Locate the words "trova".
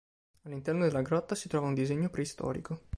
1.47-1.67